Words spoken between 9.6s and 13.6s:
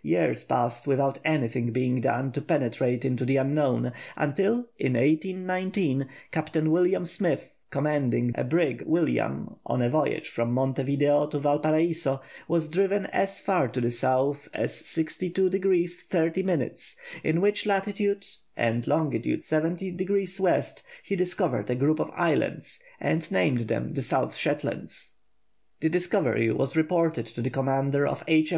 on a voyage from Monte Video to Valparaiso, was driven as